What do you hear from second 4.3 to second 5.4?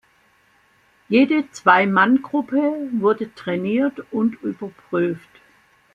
überprüft.